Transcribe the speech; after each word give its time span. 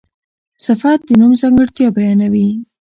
صفت 0.65 0.99
د 1.05 1.09
نوم 1.19 1.31
ځانګړتیا 1.41 1.87
بیانوي. 1.95 2.49